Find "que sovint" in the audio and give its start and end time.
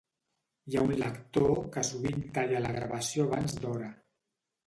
1.75-2.25